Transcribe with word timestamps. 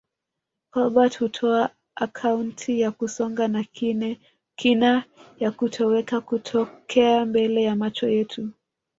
Kolbert 0.71 1.17
hutoa 1.19 1.69
akaunti 1.95 2.79
ya 2.79 2.91
kusonga 2.91 3.47
na 3.47 3.63
kina 4.55 5.03
ya 5.39 5.51
kutoweka 5.51 6.21
kutokea 6.21 7.25
mbele 7.25 7.63
ya 7.63 7.75
macho 7.75 8.09
yetu 8.09 8.49